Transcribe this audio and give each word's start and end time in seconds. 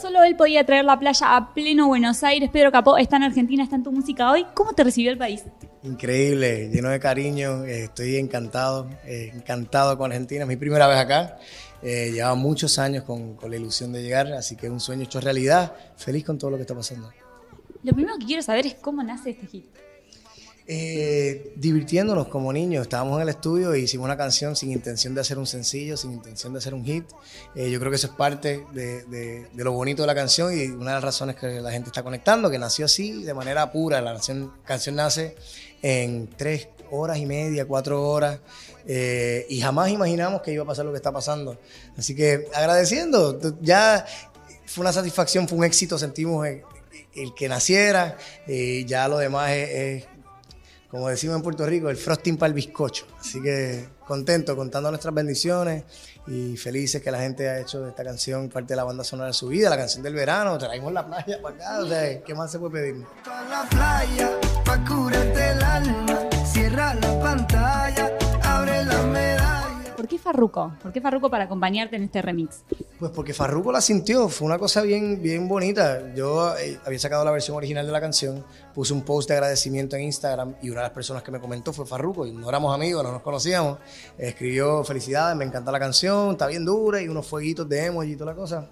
Solo 0.00 0.22
él 0.22 0.36
podía 0.36 0.64
traer 0.64 0.84
la 0.84 0.96
playa 0.96 1.34
a 1.34 1.52
pleno 1.52 1.88
Buenos 1.88 2.22
Aires. 2.22 2.50
Pedro 2.52 2.70
Capó 2.70 2.96
está 2.98 3.16
en 3.16 3.24
Argentina, 3.24 3.64
está 3.64 3.74
en 3.74 3.82
tu 3.82 3.90
música 3.90 4.30
hoy. 4.30 4.46
¿Cómo 4.54 4.72
te 4.72 4.84
recibió 4.84 5.10
el 5.10 5.18
país? 5.18 5.42
Increíble, 5.82 6.68
lleno 6.68 6.90
de 6.90 7.00
cariño. 7.00 7.64
eh, 7.64 7.82
Estoy 7.82 8.14
encantado, 8.14 8.88
eh, 9.04 9.32
encantado 9.34 9.98
con 9.98 10.12
Argentina. 10.12 10.42
Es 10.44 10.48
mi 10.48 10.54
primera 10.54 10.86
vez 10.86 10.98
acá. 10.98 11.38
Eh, 11.82 12.12
llevaba 12.12 12.36
muchos 12.36 12.78
años 12.78 13.02
con, 13.02 13.34
con 13.34 13.50
la 13.50 13.56
ilusión 13.56 13.92
de 13.92 14.00
llegar, 14.00 14.32
así 14.34 14.54
que 14.54 14.70
un 14.70 14.78
sueño 14.78 15.02
hecho 15.02 15.20
realidad. 15.20 15.72
Feliz 15.96 16.24
con 16.24 16.38
todo 16.38 16.52
lo 16.52 16.58
que 16.58 16.62
está 16.62 16.76
pasando. 16.76 17.10
Lo 17.82 17.92
primero 17.92 18.16
que 18.20 18.26
quiero 18.26 18.42
saber 18.42 18.68
es 18.68 18.74
cómo 18.74 19.02
nace 19.02 19.30
este 19.30 19.48
hit. 19.48 19.66
Eh, 20.70 21.54
divirtiéndonos 21.56 22.28
como 22.28 22.52
niños, 22.52 22.82
estábamos 22.82 23.16
en 23.16 23.22
el 23.22 23.30
estudio 23.30 23.74
y 23.74 23.84
hicimos 23.84 24.04
una 24.04 24.18
canción 24.18 24.54
sin 24.54 24.70
intención 24.70 25.14
de 25.14 25.22
hacer 25.22 25.38
un 25.38 25.46
sencillo, 25.46 25.96
sin 25.96 26.12
intención 26.12 26.52
de 26.52 26.58
hacer 26.58 26.74
un 26.74 26.84
hit. 26.84 27.04
Eh, 27.54 27.70
yo 27.70 27.80
creo 27.80 27.90
que 27.90 27.96
eso 27.96 28.08
es 28.08 28.12
parte 28.12 28.66
de, 28.74 29.48
lo 29.54 29.72
bonito 29.72 30.02
de 30.02 30.06
la 30.06 30.14
canción 30.14 30.52
y 30.52 30.66
una 30.66 30.90
de 30.90 30.96
las 30.96 31.04
razones 31.04 31.36
que 31.36 31.62
la 31.62 31.72
gente 31.72 31.88
está 31.88 32.02
conectando, 32.02 32.50
que 32.50 32.58
nació 32.58 32.84
así, 32.84 33.24
de 33.24 33.32
manera 33.32 33.72
pura. 33.72 34.02
La 34.02 34.12
canción, 34.12 34.52
canción 34.66 34.96
nace 34.96 35.36
en 35.80 36.28
tres 36.36 36.68
horas 36.90 37.16
y 37.16 37.24
media, 37.24 37.64
cuatro 37.64 38.06
horas, 38.06 38.38
eh, 38.86 39.46
y 39.48 39.62
jamás 39.62 39.88
imaginamos 39.88 40.42
que 40.42 40.52
iba 40.52 40.64
a 40.64 40.66
pasar 40.66 40.84
lo 40.84 40.90
que 40.90 40.98
está 40.98 41.12
pasando. 41.12 41.58
Así 41.96 42.14
que 42.14 42.46
agradeciendo, 42.54 43.40
ya 43.62 44.04
fue 44.66 44.82
una 44.82 44.92
satisfacción, 44.92 45.48
fue 45.48 45.56
un 45.56 45.64
éxito, 45.64 45.96
sentimos 45.96 46.46
el, 46.46 46.62
que 47.34 47.48
naciera, 47.48 48.18
eh, 48.46 48.84
ya 48.86 49.08
lo 49.08 49.16
demás 49.16 49.50
es 49.52 50.04
como 50.90 51.08
decimos 51.08 51.36
en 51.36 51.42
Puerto 51.42 51.66
Rico, 51.66 51.90
el 51.90 51.96
frosting 51.96 52.36
para 52.36 52.48
el 52.48 52.54
bizcocho. 52.54 53.06
Así 53.20 53.42
que 53.42 53.88
contento, 54.06 54.56
contando 54.56 54.90
nuestras 54.90 55.14
bendiciones 55.14 55.84
y 56.26 56.56
felices 56.56 57.02
que 57.02 57.10
la 57.10 57.20
gente 57.20 57.48
ha 57.48 57.60
hecho 57.60 57.82
de 57.82 57.90
esta 57.90 58.04
canción 58.04 58.48
parte 58.48 58.68
de 58.72 58.76
la 58.76 58.84
banda 58.84 59.04
sonora 59.04 59.28
de 59.28 59.34
su 59.34 59.48
vida, 59.48 59.70
la 59.70 59.76
canción 59.76 60.02
del 60.02 60.14
verano, 60.14 60.56
traemos 60.58 60.92
la 60.92 61.06
playa 61.06 61.40
para 61.42 61.54
acá, 61.54 61.78
o 61.80 61.86
sea, 61.86 62.22
¿qué 62.22 62.34
más 62.34 62.50
se 62.50 62.58
puede 62.58 62.72
pedir? 62.72 63.06
Pa' 63.24 63.44
la 63.44 63.68
playa, 63.68 64.30
pa' 64.64 64.84
curarte 64.84 65.50
el 65.50 65.62
alma. 65.62 66.18
Cierra 66.46 66.94
la 66.94 67.20
pantalla. 67.20 68.07
¿Por 69.98 70.06
qué 70.06 70.16
Farruko? 70.16 70.74
¿Por 70.80 70.92
qué 70.92 71.00
Farruko 71.00 71.28
para 71.28 71.42
acompañarte 71.42 71.96
en 71.96 72.04
este 72.04 72.22
remix? 72.22 72.62
Pues 73.00 73.10
porque 73.10 73.34
Farruko 73.34 73.72
la 73.72 73.80
sintió, 73.80 74.28
fue 74.28 74.46
una 74.46 74.56
cosa 74.56 74.82
bien, 74.82 75.20
bien 75.20 75.48
bonita. 75.48 76.14
Yo 76.14 76.56
eh, 76.56 76.78
había 76.86 77.00
sacado 77.00 77.24
la 77.24 77.32
versión 77.32 77.56
original 77.56 77.84
de 77.84 77.90
la 77.90 78.00
canción, 78.00 78.44
puse 78.72 78.92
un 78.92 79.02
post 79.02 79.28
de 79.28 79.34
agradecimiento 79.34 79.96
en 79.96 80.02
Instagram 80.02 80.54
y 80.62 80.70
una 80.70 80.82
de 80.82 80.84
las 80.84 80.92
personas 80.92 81.24
que 81.24 81.32
me 81.32 81.40
comentó 81.40 81.72
fue 81.72 81.84
Farruko, 81.84 82.26
y 82.26 82.30
no 82.30 82.48
éramos 82.48 82.72
amigos, 82.72 83.02
no 83.02 83.10
nos 83.10 83.22
conocíamos. 83.22 83.78
Escribió 84.16 84.84
felicidades, 84.84 85.36
me 85.36 85.44
encanta 85.44 85.72
la 85.72 85.80
canción, 85.80 86.30
está 86.30 86.46
bien 86.46 86.64
dura 86.64 87.02
y 87.02 87.08
unos 87.08 87.26
fueguitos 87.26 87.68
de 87.68 87.86
emoji 87.86 88.12
y 88.12 88.16
toda 88.16 88.30
la 88.30 88.36
cosa. 88.36 88.68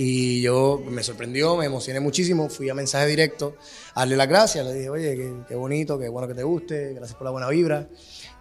Y 0.00 0.42
yo 0.42 0.80
me 0.88 1.02
sorprendió, 1.02 1.56
me 1.56 1.64
emocioné 1.64 1.98
muchísimo, 1.98 2.48
fui 2.48 2.68
a 2.68 2.74
mensaje 2.74 3.08
directo 3.08 3.56
a 3.94 4.02
darle 4.02 4.16
las 4.16 4.28
gracias, 4.28 4.64
le 4.64 4.72
dije, 4.72 4.90
oye, 4.90 5.34
qué, 5.48 5.56
bonito, 5.56 5.98
qué 5.98 6.08
bueno 6.08 6.28
que 6.28 6.34
te 6.34 6.44
guste, 6.44 6.94
gracias 6.94 7.18
por 7.18 7.24
la 7.24 7.32
buena 7.32 7.48
vibra. 7.48 7.88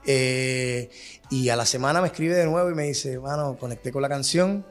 Eh, 0.05 0.88
y 1.31 1.50
a 1.50 1.55
la 1.55 1.66
semana 1.66 2.00
me 2.00 2.09
escribe 2.09 2.35
de 2.35 2.45
nuevo 2.45 2.69
y 2.69 2.75
me 2.75 2.83
dice, 2.83 3.17
bueno, 3.17 3.58
conecté 3.59 3.91
con 3.91 4.03
la 4.03 4.08
canción, 4.08 4.67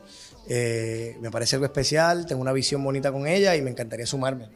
eh, 0.48 1.17
me 1.20 1.29
parece 1.33 1.57
algo 1.57 1.67
especial, 1.67 2.25
tengo 2.25 2.41
una 2.41 2.53
visión 2.53 2.84
bonita 2.84 3.11
con 3.11 3.27
ella 3.27 3.57
y 3.57 3.62
me 3.62 3.70
encantaría 3.70 4.07
sumarme. 4.07 4.48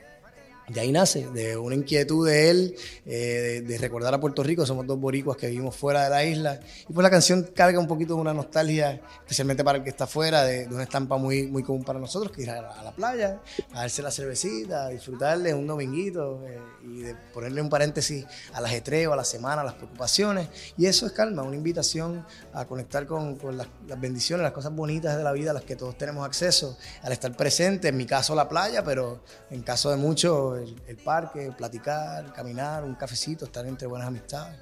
De 0.73 0.81
ahí 0.81 0.93
nace, 0.93 1.27
de 1.35 1.57
una 1.57 1.75
inquietud 1.75 2.29
de 2.29 2.51
él, 2.51 2.77
eh, 3.05 3.11
de, 3.11 3.63
de 3.63 3.79
recordar 3.79 4.15
a 4.15 4.21
Puerto 4.21 4.45
Rico, 4.45 4.65
somos 4.65 4.87
dos 4.87 5.01
boricuas 5.01 5.37
que 5.37 5.49
vivimos 5.49 5.75
fuera 5.75 6.05
de 6.05 6.11
la 6.11 6.25
isla, 6.25 6.61
y 6.89 6.93
pues 6.93 7.03
la 7.03 7.11
canción 7.11 7.51
carga 7.53 7.81
un 7.81 7.89
poquito 7.89 8.15
de 8.15 8.21
una 8.21 8.33
nostalgia, 8.33 9.01
especialmente 9.23 9.65
para 9.65 9.79
el 9.79 9.85
que 9.85 9.91
está 9.91 10.07
fuera, 10.07 10.45
de, 10.45 10.69
de 10.69 10.75
una 10.75 10.85
estampa 10.85 11.17
muy, 11.17 11.49
muy 11.49 11.65
común 11.65 11.83
para 11.83 11.99
nosotros, 11.99 12.31
que 12.31 12.43
ir 12.43 12.51
a 12.51 12.83
la, 12.85 12.93
playa, 12.93 13.41
a 13.73 13.81
darse 13.81 14.01
la 14.01 14.13
cervecita, 14.13 14.87
a 14.87 14.89
disfrutarle 14.91 15.53
un 15.55 15.67
dominguito, 15.67 16.41
eh, 16.47 16.61
y 16.85 17.01
de 17.01 17.17
ponerle 17.35 17.61
un 17.63 17.69
paréntesis 17.69 18.25
al 18.53 18.65
ajetreo, 18.65 19.13
a 19.13 19.17
la 19.17 19.25
semana, 19.25 19.63
a 19.63 19.65
las 19.65 19.75
preocupaciones, 19.75 20.49
y 20.77 20.87
eso 20.87 21.05
es 21.05 21.13
calma, 21.13 21.43
una 21.43 21.57
invitación 21.57 22.25
a 22.53 22.65
conectar 22.67 23.09
con, 23.09 23.35
con 23.35 23.57
las, 23.57 23.67
las 23.89 24.01
bendiciones, 24.01 24.45
las 24.45 24.53
cosas 24.53 24.73
bonitas 24.73 25.17
de 25.17 25.25
la 25.25 25.33
vida 25.33 25.51
a 25.51 25.55
las 25.55 25.65
que 25.65 25.75
todos 25.75 25.99
tenemos 25.99 26.25
acceso, 26.25 26.79
al 27.03 27.11
estar 27.11 27.37
presente, 27.37 27.89
en 27.89 27.97
mi 27.97 28.07
caso 28.07 28.37
la 28.37 28.49
playa, 28.49 28.85
pero 28.85 29.21
en 29.51 29.63
caso 29.63 29.91
de 29.91 29.97
muchos 29.97 30.60
el, 30.61 30.81
el 30.87 30.97
parque, 30.97 31.53
platicar, 31.57 32.33
caminar, 32.33 32.85
un 32.85 32.95
cafecito, 32.95 33.45
estar 33.45 33.67
entre 33.67 33.87
buenas 33.87 34.09
amistades. 34.09 34.59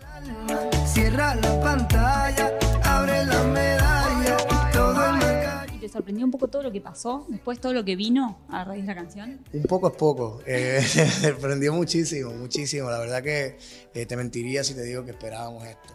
Cierra 0.86 1.34
la 1.34 1.60
pantalla, 1.60 2.58
abre 2.82 3.24
la 3.26 3.42
medalla. 3.44 4.36
Todo 4.72 5.06
en 5.06 5.18
la 5.20 5.42
calle. 5.42 5.74
¿Y 5.76 5.78
te 5.78 5.88
sorprendió 5.88 6.24
un 6.24 6.30
poco 6.30 6.48
todo 6.48 6.62
lo 6.62 6.72
que 6.72 6.80
pasó? 6.80 7.26
Después 7.28 7.60
todo 7.60 7.72
lo 7.72 7.84
que 7.84 7.96
vino 7.96 8.38
a 8.48 8.64
raíz 8.64 8.82
de 8.82 8.94
la 8.94 8.94
canción. 8.94 9.40
Un 9.52 9.62
poco 9.64 9.88
es 9.88 9.94
poco. 9.96 10.40
Eh, 10.46 10.80
me 11.22 11.30
sorprendió 11.30 11.72
muchísimo, 11.72 12.32
muchísimo. 12.32 12.90
La 12.90 12.98
verdad 12.98 13.22
que 13.22 13.58
eh, 13.94 14.06
te 14.06 14.16
mentiría 14.16 14.64
si 14.64 14.74
te 14.74 14.82
digo 14.82 15.04
que 15.04 15.12
esperábamos 15.12 15.64
esto. 15.64 15.94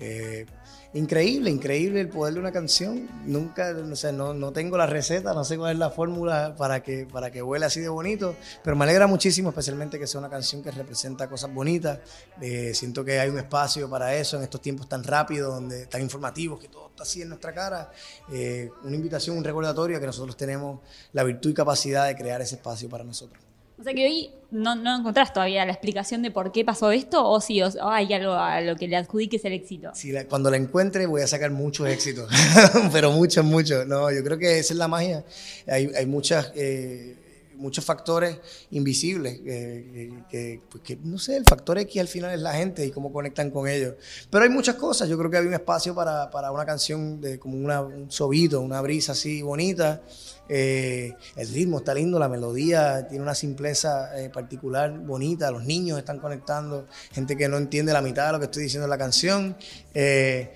Eh, 0.00 0.46
increíble, 0.92 1.50
increíble 1.50 2.00
el 2.00 2.08
poder 2.08 2.34
de 2.34 2.40
una 2.40 2.52
canción. 2.52 3.08
Nunca, 3.24 3.74
o 3.90 3.96
sea, 3.96 4.12
no, 4.12 4.34
no 4.34 4.52
tengo 4.52 4.76
la 4.76 4.86
receta, 4.86 5.34
no 5.34 5.44
sé 5.44 5.56
cuál 5.56 5.72
es 5.72 5.78
la 5.78 5.90
fórmula 5.90 6.54
para 6.56 6.82
que, 6.82 7.06
para 7.06 7.30
que 7.30 7.42
así 7.64 7.80
de 7.80 7.88
bonito, 7.88 8.36
pero 8.62 8.76
me 8.76 8.84
alegra 8.84 9.06
muchísimo, 9.06 9.50
especialmente 9.50 9.98
que 9.98 10.06
sea 10.06 10.20
una 10.20 10.30
canción 10.30 10.62
que 10.62 10.70
representa 10.70 11.28
cosas 11.28 11.52
bonitas. 11.52 12.00
Eh, 12.40 12.72
siento 12.74 13.04
que 13.04 13.20
hay 13.20 13.30
un 13.30 13.38
espacio 13.38 13.88
para 13.88 14.14
eso 14.14 14.36
en 14.36 14.42
estos 14.42 14.60
tiempos 14.60 14.88
tan 14.88 15.04
rápidos, 15.04 15.54
donde, 15.54 15.86
tan 15.86 16.00
informativos, 16.00 16.60
que 16.60 16.68
todo 16.68 16.88
está 16.88 17.04
así 17.04 17.22
en 17.22 17.28
nuestra 17.28 17.52
cara. 17.52 17.90
Eh, 18.32 18.70
una 18.82 18.96
invitación, 18.96 19.36
un 19.36 19.44
recordatorio 19.44 19.96
a 19.96 20.00
que 20.00 20.06
nosotros 20.06 20.36
tenemos 20.36 20.80
la 21.12 21.22
virtud 21.24 21.50
y 21.50 21.54
capacidad 21.54 22.06
de 22.06 22.16
crear 22.16 22.40
ese 22.40 22.56
espacio 22.56 22.88
para 22.88 23.04
nosotros. 23.04 23.53
O 23.78 23.82
sea 23.82 23.92
que 23.92 24.04
hoy 24.06 24.30
no, 24.52 24.76
no 24.76 24.96
encontrás 24.98 25.32
todavía 25.32 25.64
la 25.66 25.72
explicación 25.72 26.22
de 26.22 26.30
por 26.30 26.52
qué 26.52 26.64
pasó 26.64 26.92
esto 26.92 27.28
o 27.28 27.40
si 27.40 27.60
o- 27.60 27.66
o 27.68 27.88
hay 27.88 28.12
algo 28.12 28.32
a 28.32 28.60
lo 28.60 28.76
que 28.76 28.86
le 28.86 28.96
adjudiques 28.96 29.44
el 29.44 29.52
éxito. 29.52 29.90
Si 29.94 30.12
la- 30.12 30.26
cuando 30.26 30.48
la 30.50 30.56
encuentre 30.56 31.06
voy 31.06 31.22
a 31.22 31.26
sacar 31.26 31.50
muchos 31.50 31.88
éxitos, 31.88 32.28
pero 32.92 33.10
muchos, 33.10 33.44
muchos. 33.44 33.84
No, 33.86 34.12
yo 34.12 34.22
creo 34.22 34.38
que 34.38 34.58
esa 34.60 34.74
es 34.74 34.78
la 34.78 34.86
magia. 34.88 35.24
Hay, 35.66 35.90
hay 35.96 36.06
muchas, 36.06 36.52
eh, 36.54 37.16
muchos 37.56 37.84
factores 37.84 38.38
invisibles, 38.70 39.40
eh, 39.44 40.12
que, 40.28 40.60
que, 40.60 40.60
pues 40.70 40.82
que, 40.82 40.96
no 40.96 41.18
sé, 41.18 41.36
el 41.36 41.44
factor 41.44 41.78
X 41.78 42.00
al 42.00 42.08
final 42.08 42.32
es 42.32 42.40
la 42.40 42.52
gente 42.52 42.84
y 42.84 42.90
cómo 42.90 43.12
conectan 43.12 43.50
con 43.50 43.68
ellos. 43.68 43.94
Pero 44.30 44.44
hay 44.44 44.50
muchas 44.50 44.76
cosas. 44.76 45.08
Yo 45.08 45.18
creo 45.18 45.30
que 45.30 45.36
había 45.36 45.48
un 45.48 45.54
espacio 45.54 45.94
para, 45.94 46.30
para 46.30 46.50
una 46.50 46.64
canción 46.64 47.20
de 47.20 47.38
como 47.38 47.56
una, 47.56 47.80
un 47.80 48.10
sobito, 48.10 48.60
una 48.60 48.80
brisa 48.80 49.12
así 49.12 49.42
bonita. 49.42 50.02
Eh, 50.48 51.14
el 51.36 51.48
ritmo 51.48 51.78
está 51.78 51.94
lindo, 51.94 52.18
la 52.18 52.28
melodía 52.28 53.08
tiene 53.08 53.22
una 53.22 53.34
simpleza 53.34 54.18
eh, 54.18 54.28
particular, 54.28 54.98
bonita. 54.98 55.50
Los 55.50 55.64
niños 55.64 55.98
están 55.98 56.18
conectando, 56.18 56.86
gente 57.12 57.36
que 57.36 57.48
no 57.48 57.56
entiende 57.56 57.92
la 57.92 58.02
mitad 58.02 58.26
de 58.26 58.32
lo 58.32 58.38
que 58.38 58.46
estoy 58.46 58.64
diciendo 58.64 58.84
en 58.84 58.90
la 58.90 58.98
canción. 58.98 59.56
Eh, 59.94 60.52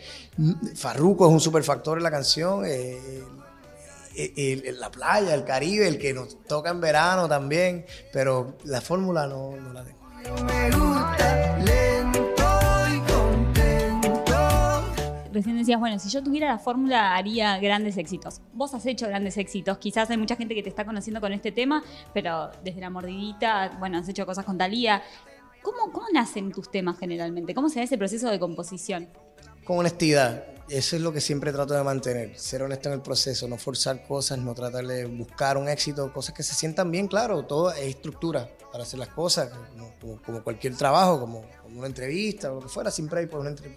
Farruko 0.74 1.26
es 1.26 1.32
un 1.32 1.40
superfactor 1.40 1.98
en 1.98 2.04
la 2.04 2.10
canción. 2.10 2.64
El- 4.36 4.78
la 4.80 4.90
playa, 4.90 5.34
el 5.34 5.44
Caribe, 5.44 5.86
el 5.88 5.98
que 5.98 6.12
nos 6.12 6.44
toca 6.44 6.70
en 6.70 6.80
verano 6.80 7.28
también, 7.28 7.84
pero 8.12 8.56
la 8.64 8.80
fórmula 8.80 9.26
no, 9.26 9.56
no 9.56 9.72
la 9.72 9.84
tengo. 9.84 9.98
Me 10.44 10.70
gusta 10.70 11.58
lento 11.58 12.34
y 12.94 13.00
contento. 13.12 14.34
Recién 15.32 15.56
decías, 15.58 15.78
bueno, 15.78 15.98
si 15.98 16.08
yo 16.08 16.22
tuviera 16.22 16.48
la 16.48 16.58
fórmula 16.58 17.14
haría 17.14 17.58
grandes 17.58 17.96
éxitos. 17.96 18.40
Vos 18.52 18.74
has 18.74 18.84
hecho 18.86 19.06
grandes 19.06 19.36
éxitos. 19.36 19.78
Quizás 19.78 20.10
hay 20.10 20.16
mucha 20.16 20.36
gente 20.36 20.54
que 20.54 20.62
te 20.62 20.68
está 20.68 20.84
conociendo 20.84 21.20
con 21.20 21.32
este 21.32 21.52
tema, 21.52 21.82
pero 22.12 22.50
desde 22.64 22.80
la 22.80 22.90
mordidita, 22.90 23.76
bueno, 23.78 23.98
has 23.98 24.08
hecho 24.08 24.26
cosas 24.26 24.44
con 24.44 24.58
Talía. 24.58 25.02
¿Cómo, 25.62 25.92
¿Cómo 25.92 26.06
nacen 26.12 26.50
tus 26.52 26.70
temas 26.70 26.98
generalmente? 26.98 27.54
¿Cómo 27.54 27.68
se 27.68 27.80
da 27.80 27.84
ese 27.84 27.98
proceso 27.98 28.30
de 28.30 28.38
composición? 28.38 29.08
Con 29.64 29.78
honestidad, 29.78 30.44
eso 30.70 30.96
es 30.96 31.02
lo 31.02 31.12
que 31.12 31.20
siempre 31.20 31.52
trato 31.52 31.74
de 31.74 31.82
mantener, 31.82 32.38
ser 32.38 32.62
honesto 32.62 32.88
en 32.88 32.94
el 32.96 33.00
proceso, 33.02 33.48
no 33.48 33.56
forzar 33.56 34.06
cosas, 34.06 34.38
no 34.38 34.54
tratar 34.54 34.86
de 34.86 35.04
buscar 35.06 35.56
un 35.56 35.68
éxito, 35.68 36.12
cosas 36.12 36.34
que 36.34 36.42
se 36.42 36.54
sientan 36.54 36.90
bien, 36.90 37.08
claro, 37.08 37.44
todo 37.44 37.70
es 37.72 37.78
estructura 37.86 38.48
para 38.70 38.84
hacer 38.84 38.98
las 38.98 39.08
cosas, 39.08 39.50
como, 40.00 40.20
como- 40.22 40.42
cualquier 40.44 40.76
trabajo, 40.76 41.20
como, 41.20 41.42
como 41.62 41.78
una 41.78 41.86
entrevista 41.86 42.52
o 42.52 42.56
lo 42.56 42.60
que 42.62 42.68
fuera, 42.68 42.90
siempre 42.90 43.20
hay 43.20 43.26
por 43.26 43.40
un 43.40 43.48
entre- 43.48 43.76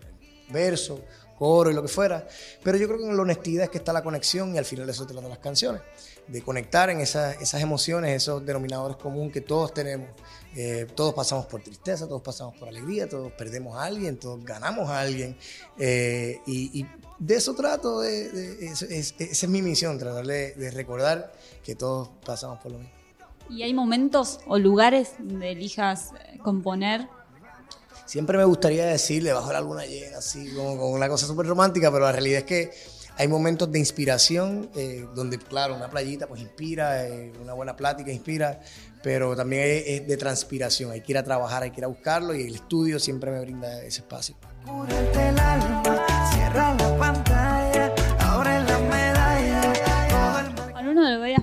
verso, 0.52 1.00
coro 1.38 1.72
y 1.72 1.74
lo 1.74 1.82
que 1.82 1.88
fuera, 1.88 2.28
pero 2.64 2.78
yo 2.78 2.88
creo 2.88 3.00
que 3.00 3.06
en 3.08 3.16
la 3.16 3.22
honestidad 3.24 3.64
es 3.66 3.70
que 3.72 3.80
está 3.80 3.92
la 3.94 4.04
conexión 4.04 4.54
y 4.54 4.58
al 4.60 4.66
final 4.66 4.86
de 4.86 4.92
eso 4.92 5.08
tratan 5.08 5.28
las 5.30 5.40
canciones, 5.40 5.82
de 6.28 6.42
conectar 6.44 6.90
en 6.92 7.00
esas, 7.02 7.42
esas 7.42 7.62
emociones, 7.62 8.16
esos 8.16 8.46
denominadores 8.46 8.98
comunes 8.98 9.34
que 9.34 9.42
todos 9.42 9.74
tenemos. 9.74 10.10
Eh, 10.56 10.86
todos 10.96 11.14
pasamos 11.14 11.46
por 11.48 11.62
tristeza, 11.64 12.08
todos 12.08 12.22
pasamos 12.22 12.56
por 12.58 12.68
alegría, 12.68 13.08
todos 13.10 13.32
perdemos 13.32 13.76
a 13.78 13.86
alguien, 13.86 14.18
todos 14.18 14.44
ganamos 14.44 14.90
a 14.90 15.00
alguien. 15.00 15.36
Eh, 15.80 16.40
y, 16.46 16.86
de 17.20 17.36
eso 17.36 17.54
trato, 17.56 18.02
de, 18.02 18.30
de- 18.30 18.66
es- 18.68 18.82
esa 18.84 19.16
es 19.46 19.48
mi 19.50 19.62
misión, 19.62 19.98
tratar 19.98 20.26
de, 20.26 20.54
de 20.56 20.72
recordar 20.72 21.32
que 21.64 21.74
todos 21.76 22.10
pasamos 22.26 22.60
por 22.60 22.72
lo 22.74 22.80
mismo. 22.80 22.94
¿Y 23.50 23.64
hay 23.64 23.74
momentos 23.74 24.40
o 24.48 24.58
lugares 24.58 25.12
donde 25.20 25.52
elijas 25.52 26.12
eh, 26.34 26.38
componer? 26.40 27.08
Siempre 28.12 28.38
me 28.38 28.44
gustaría 28.44 28.88
decirle 28.88 29.32
bajo 29.32 29.54
la 29.54 29.62
luna 29.62 29.86
llena, 29.86 30.18
así 30.18 30.54
como, 30.54 30.76
como 30.76 30.90
una 30.90 31.08
cosa 31.08 31.26
súper 31.26 31.46
romántica, 31.46 31.90
pero 31.90 32.04
la 32.04 32.12
realidad 32.12 32.40
es 32.40 32.44
que 32.44 32.72
hay 33.16 33.30
momentos 33.30 33.72
de 33.72 33.80
inspiración, 33.80 34.70
eh, 34.76 35.08
donde, 35.16 35.38
claro, 35.40 35.78
una 35.78 35.90
playita 35.90 36.28
pues 36.28 36.42
inspira, 36.42 37.08
eh, 37.08 37.32
una 37.42 37.54
buena 37.54 37.78
plática 37.78 38.12
inspira, 38.12 38.60
pero 39.02 39.34
también 39.34 39.64
es, 39.64 39.84
es 39.88 40.08
de 40.10 40.18
transpiración. 40.18 40.92
Hay 40.92 41.00
que 41.00 41.14
ir 41.14 41.20
a 41.20 41.24
trabajar, 41.24 41.64
hay 41.64 41.72
que 41.72 41.80
ir 41.80 41.86
a 41.86 41.88
buscarlo 41.88 42.36
y 42.36 42.48
el 42.48 42.56
estudio 42.56 43.00
siempre 43.00 43.32
me 43.32 43.40
brinda 43.40 43.82
ese 43.82 44.02
espacio. 44.02 44.36
Cúrete 44.66 45.30
el 45.30 45.40
alma, 45.40 46.06
cierra 46.34 46.74
la 46.74 46.98
pantalla, 46.98 47.31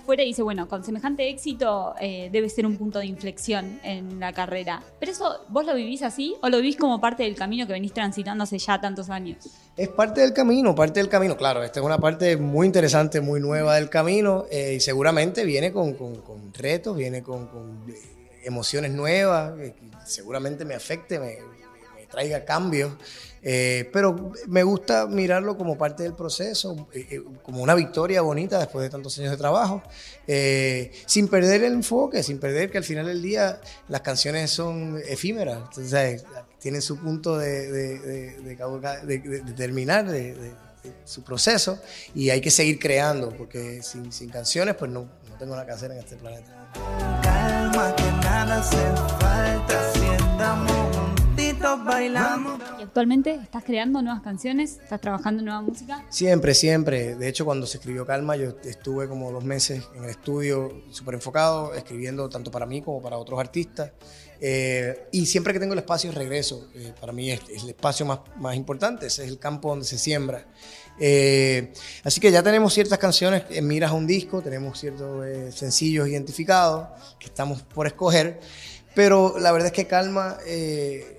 afuera 0.08 0.22
y 0.22 0.28
dice, 0.28 0.42
bueno, 0.42 0.66
con 0.68 0.82
semejante 0.82 1.28
éxito 1.28 1.94
eh, 2.00 2.30
debe 2.32 2.48
ser 2.48 2.64
un 2.64 2.78
punto 2.78 2.98
de 2.98 3.04
inflexión 3.04 3.78
en 3.82 4.18
la 4.18 4.32
carrera. 4.32 4.82
Pero 4.98 5.12
eso, 5.12 5.44
¿vos 5.50 5.66
lo 5.66 5.74
vivís 5.74 6.02
así 6.02 6.34
o 6.40 6.48
lo 6.48 6.56
vivís 6.56 6.76
como 6.78 6.98
parte 6.98 7.24
del 7.24 7.34
camino 7.34 7.66
que 7.66 7.74
venís 7.74 7.92
transitando 7.92 8.44
hace 8.44 8.56
ya 8.58 8.80
tantos 8.80 9.10
años? 9.10 9.36
Es 9.76 9.88
parte 9.90 10.22
del 10.22 10.32
camino, 10.32 10.74
parte 10.74 11.00
del 11.00 11.10
camino. 11.10 11.36
Claro, 11.36 11.62
esta 11.62 11.80
es 11.80 11.84
una 11.84 11.98
parte 11.98 12.38
muy 12.38 12.66
interesante, 12.66 13.20
muy 13.20 13.38
nueva 13.38 13.74
del 13.74 13.90
camino 13.90 14.46
eh, 14.50 14.76
y 14.76 14.80
seguramente 14.80 15.44
viene 15.44 15.72
con, 15.72 15.92
con- 15.92 16.22
con 16.22 16.54
retos, 16.54 16.96
viene 16.96 17.22
con, 17.22 17.46
con, 17.48 17.84
eh, 17.90 17.94
emociones 18.44 18.92
nuevas, 18.92 19.58
eh, 19.60 19.74
seguramente 20.06 20.64
me 20.64 20.74
afecte, 20.74 21.18
me 21.18 21.36
traiga 22.10 22.44
cambios, 22.44 22.92
eh, 23.42 23.88
pero 23.92 24.32
me 24.48 24.62
gusta 24.62 25.06
mirarlo 25.06 25.56
como 25.56 25.78
parte 25.78 26.02
del 26.02 26.14
proceso, 26.14 26.88
eh, 26.92 27.06
eh, 27.10 27.22
como 27.42 27.62
una 27.62 27.74
victoria 27.74 28.20
bonita 28.22 28.58
después 28.58 28.82
de 28.82 28.90
tantos 28.90 29.16
años 29.18 29.30
de 29.30 29.36
trabajo, 29.36 29.82
eh, 30.26 30.90
sin 31.06 31.28
perder 31.28 31.62
el 31.64 31.72
enfoque, 31.74 32.22
sin 32.22 32.38
perder 32.40 32.70
que 32.70 32.78
al 32.78 32.84
final 32.84 33.06
del 33.06 33.22
día 33.22 33.60
las 33.88 34.00
canciones 34.00 34.50
son 34.50 35.00
efímeras, 35.06 35.58
entonces, 35.68 36.24
tienen 36.58 36.82
su 36.82 36.96
punto 36.98 37.38
de, 37.38 37.70
de- 37.70 37.98
de- 38.00 39.40
de 39.42 39.52
terminar, 39.52 40.08
de, 40.10 40.34
su 41.04 41.22
proceso, 41.22 41.78
y 42.14 42.30
hay 42.30 42.40
que 42.40 42.50
seguir 42.50 42.78
creando, 42.78 43.28
porque 43.30 43.82
sin, 43.82 44.10
sin 44.12 44.30
canciones 44.30 44.74
pues 44.74 44.90
no, 44.90 45.02
no 45.28 45.36
tengo 45.38 45.52
nada 45.54 45.66
que 45.66 45.72
hacer 45.72 45.90
en 45.92 45.98
este 45.98 46.16
planeta. 46.16 46.70
calma 47.22 47.94
que 47.94 48.04
nada 48.24 48.58
hace 48.60 48.76
falta 49.20 49.92
si 49.92 51.17
bailamos. 51.76 52.60
¿Y 52.78 52.82
actualmente 52.82 53.34
estás 53.34 53.64
creando 53.64 54.02
nuevas 54.02 54.22
canciones? 54.22 54.78
¿Estás 54.82 55.00
trabajando 55.00 55.40
en 55.40 55.46
nueva 55.46 55.62
música? 55.62 56.04
Siempre, 56.08 56.54
siempre. 56.54 57.16
De 57.16 57.28
hecho, 57.28 57.44
cuando 57.44 57.66
se 57.66 57.78
escribió 57.78 58.06
Calma, 58.06 58.36
yo 58.36 58.54
estuve 58.64 59.08
como 59.08 59.30
dos 59.30 59.44
meses 59.44 59.84
en 59.94 60.04
el 60.04 60.10
estudio 60.10 60.82
súper 60.90 61.14
enfocado, 61.14 61.74
escribiendo 61.74 62.28
tanto 62.28 62.50
para 62.50 62.66
mí 62.66 62.82
como 62.82 63.02
para 63.02 63.18
otros 63.18 63.38
artistas. 63.38 63.92
Eh, 64.40 65.08
y 65.12 65.26
siempre 65.26 65.52
que 65.52 65.60
tengo 65.60 65.72
el 65.72 65.80
espacio, 65.80 66.12
regreso. 66.12 66.68
Eh, 66.74 66.92
para 67.00 67.12
mí 67.12 67.30
es, 67.30 67.40
es 67.50 67.64
el 67.64 67.70
espacio 67.70 68.06
más, 68.06 68.20
más 68.36 68.54
importante, 68.54 69.06
ese 69.06 69.24
es 69.24 69.30
el 69.30 69.38
campo 69.38 69.70
donde 69.70 69.84
se 69.84 69.98
siembra. 69.98 70.46
Eh, 71.00 71.72
así 72.02 72.20
que 72.20 72.30
ya 72.30 72.42
tenemos 72.42 72.74
ciertas 72.74 72.98
canciones 72.98 73.44
en 73.50 73.66
miras 73.66 73.92
a 73.92 73.94
un 73.94 74.06
disco, 74.06 74.42
tenemos 74.42 74.78
ciertos 74.80 75.24
eh, 75.26 75.52
sencillos 75.52 76.08
identificados 76.08 76.88
que 77.18 77.26
estamos 77.26 77.62
por 77.62 77.86
escoger, 77.86 78.40
pero 78.94 79.38
la 79.38 79.52
verdad 79.52 79.66
es 79.68 79.72
que 79.72 79.86
Calma 79.86 80.38
eh, 80.46 81.17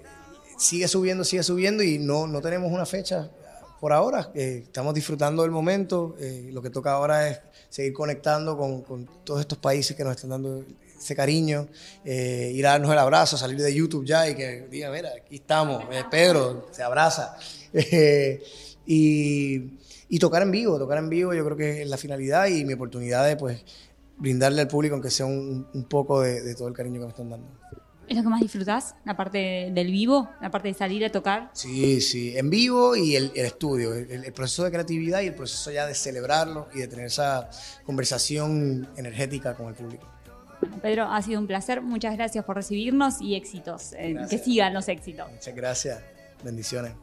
sigue 0.60 0.88
subiendo, 0.88 1.24
sigue 1.24 1.42
subiendo 1.42 1.82
y 1.82 1.98
no, 1.98 2.28
no 2.28 2.42
tenemos 2.42 2.72
una 2.72 2.86
fecha 2.86 3.32
por 3.80 3.94
ahora. 3.94 4.30
Eh, 4.36 4.62
estamos 4.66 4.94
disfrutando 4.94 5.42
del 5.42 5.52
momento, 5.52 6.16
eh, 6.20 6.50
lo 6.52 6.62
que 6.62 6.70
toca 6.70 6.92
ahora 6.92 7.30
es 7.30 7.40
seguir 7.70 7.94
conectando 7.94 8.58
con, 8.58 8.82
con 8.82 9.10
todos 9.24 9.40
estos 9.40 9.58
países 9.58 9.96
que 9.96 10.04
nos 10.04 10.16
están 10.16 10.32
dando 10.32 10.64
ese 11.00 11.16
cariño, 11.16 11.68
eh, 12.04 12.52
ir 12.54 12.68
a 12.68 12.72
darnos 12.72 12.92
el 12.92 12.98
abrazo, 12.98 13.38
salir 13.38 13.58
de 13.62 13.74
YouTube 13.74 14.06
ya 14.06 14.30
y 14.30 14.36
que 14.36 14.68
diga, 14.70 14.92
mira, 14.92 15.10
aquí 15.18 15.36
estamos, 15.36 15.84
eh, 15.92 16.04
Pedro 16.12 16.68
se 16.72 16.84
abraza. 16.84 17.38
Eh, 17.74 18.44
y, 18.86 19.78
y 20.10 20.20
tocar 20.20 20.42
en 20.42 20.52
vivo, 20.52 20.78
tocar 20.78 20.98
en 20.98 21.10
vivo 21.10 21.34
yo 21.34 21.46
creo 21.46 21.58
que 21.58 21.82
es 21.84 21.90
la 21.90 21.98
finalidad 21.98 22.48
y 22.48 22.66
mi 22.66 22.74
oportunidad 22.74 23.26
de 23.26 23.38
pues 23.38 23.64
brindarle 24.18 24.62
al 24.62 24.68
público, 24.68 24.96
aunque 24.96 25.10
sea 25.10 25.26
un, 25.26 25.68
un 25.74 25.84
poco 25.86 26.22
de 26.22 26.54
todo 26.56 26.68
el 26.68 26.74
cariño 26.74 27.00
que 27.00 27.06
me 27.06 27.12
están 27.12 27.30
dando. 27.30 27.48
¿Es 28.10 28.18
lo 28.18 28.24
que 28.24 28.30
más 28.30 28.42
disfrutás? 28.42 28.96
¿La 29.06 29.16
parte 29.16 29.70
del 29.72 29.92
vivo? 29.92 30.30
¿La 30.42 30.50
parte 30.50 30.68
de 30.70 30.74
salir 30.74 31.06
a 31.06 31.12
tocar? 31.12 31.52
Sí, 31.54 32.02
sí, 32.02 32.36
en 32.36 32.50
vivo 32.50 32.96
y 32.96 33.16
el, 33.16 33.32
el 33.36 33.46
estudio, 33.46 33.94
el, 33.94 34.26
el 34.26 34.34
proceso 34.34 34.64
de 34.64 34.72
creatividad 34.72 35.22
y 35.22 35.28
el 35.28 35.36
proceso 35.36 35.72
ya 35.72 35.86
de 35.86 35.94
celebrarlo 35.94 36.68
y 36.74 36.80
de 36.80 36.88
tener 36.88 37.06
esa 37.06 37.50
conversación 37.86 38.90
energética 38.98 39.54
con 39.54 39.68
el 39.68 39.76
público. 39.76 40.08
Pedro, 40.82 41.06
ha 41.06 41.22
sido 41.22 41.40
un 41.40 41.48
placer. 41.48 41.82
Muchas 41.82 42.16
gracias 42.18 42.44
por 42.44 42.56
recibirnos 42.56 43.22
y 43.22 43.36
éxitos. 43.36 43.94
eh, 43.94 44.16
que 44.30 44.38
sigan 44.38 44.74
los 44.74 44.88
éxitos. 44.88 45.32
Muchas 45.32 45.56
gracias, 45.56 46.00
bendiciones. 46.44 46.94